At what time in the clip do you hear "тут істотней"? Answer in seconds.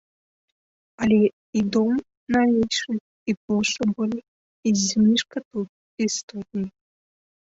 5.51-6.69